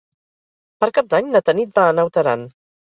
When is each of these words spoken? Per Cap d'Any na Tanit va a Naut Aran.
Per 0.85 0.89
Cap 0.97 1.11
d'Any 1.13 1.31
na 1.37 1.43
Tanit 1.51 1.79
va 1.81 1.87
a 1.93 1.97
Naut 2.01 2.23
Aran. 2.25 2.53